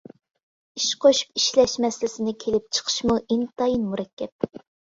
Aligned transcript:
ئىش 0.79 0.87
قوشۇپ 1.03 1.37
ئىشلەش 1.41 1.75
مەسىلىسىنى 1.85 2.35
كېلىپ 2.47 2.67
چىقىشىمۇ 2.79 3.21
ئىنتايىن 3.37 3.89
مۇرەككەپ. 3.95 4.53